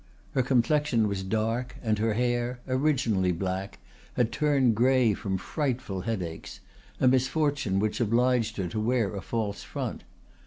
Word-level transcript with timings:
Her 0.31 0.41
complexion 0.41 1.07
was 1.07 1.21
dark, 1.21 1.75
and 1.83 1.99
her 1.99 2.15
hair, 2.15 2.59
originally 2.67 3.31
black, 3.31 3.77
had 4.15 4.31
turned 4.31 4.73
gray 4.73 5.13
from 5.13 5.37
frightful 5.37 6.01
headaches, 6.01 6.59
a 6.99 7.07
misfortune 7.07 7.77
which 7.79 8.01
obliged 8.01 8.57
her 8.57 8.67
to 8.69 8.79
wear 8.79 9.13
a 9.13 9.21
false 9.21 9.61
front. 9.61 10.03